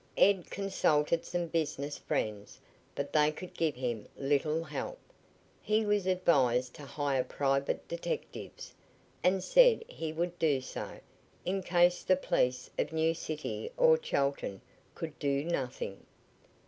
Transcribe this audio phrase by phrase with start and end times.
[0.17, 2.59] Ed consulted some business friends,
[2.95, 4.97] but they could give him little help.
[5.61, 8.73] He was advised to hire private detectives,
[9.23, 10.99] and said he would do so,
[11.45, 14.59] in case the police of New City or Chelton
[14.95, 16.03] could do nothing.